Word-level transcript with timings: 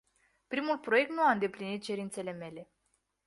Primul 0.47 0.77
proiect 0.77 1.09
nu 1.09 1.21
a 1.21 1.31
îndeplinit 1.31 1.81
cerințele 1.83 2.31
mele. 2.31 2.69